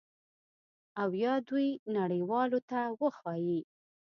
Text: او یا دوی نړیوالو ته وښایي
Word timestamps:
او 1.01 1.09
یا 1.23 1.33
دوی 1.47 1.69
نړیوالو 1.97 2.59
ته 2.69 2.79
وښایي 2.99 3.59